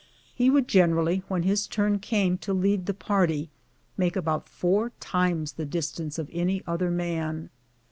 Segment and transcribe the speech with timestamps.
[0.33, 3.51] He would generally, when his turn came to lead the party,
[3.97, 7.51] make about four times the distance of any other man.